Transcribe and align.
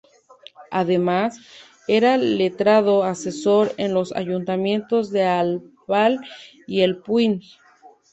Además, 0.71 1.37
era 1.87 2.17
letrado 2.17 3.03
asesor 3.03 3.71
en 3.77 3.93
los 3.93 4.13
ayuntamientos 4.13 5.11
de 5.11 5.25
Albal 5.25 6.19
y 6.65 6.81
El 6.81 6.97
Puig. 6.97 7.43